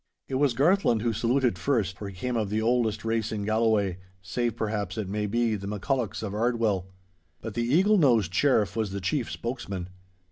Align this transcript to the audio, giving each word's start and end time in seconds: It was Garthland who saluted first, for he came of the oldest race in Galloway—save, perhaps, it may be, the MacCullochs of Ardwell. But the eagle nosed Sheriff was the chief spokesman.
It 0.27 0.33
was 0.33 0.55
Garthland 0.55 1.03
who 1.03 1.13
saluted 1.13 1.59
first, 1.59 1.95
for 1.95 2.09
he 2.09 2.15
came 2.15 2.35
of 2.35 2.49
the 2.49 2.59
oldest 2.59 3.05
race 3.05 3.31
in 3.31 3.45
Galloway—save, 3.45 4.55
perhaps, 4.55 4.97
it 4.97 5.07
may 5.07 5.27
be, 5.27 5.55
the 5.55 5.67
MacCullochs 5.67 6.23
of 6.23 6.33
Ardwell. 6.33 6.87
But 7.39 7.53
the 7.53 7.61
eagle 7.61 7.99
nosed 7.99 8.33
Sheriff 8.33 8.75
was 8.75 8.89
the 8.93 8.99
chief 8.99 9.29
spokesman. 9.29 9.89